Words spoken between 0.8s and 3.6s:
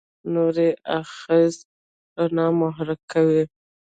آخذه رڼا محرک کوي.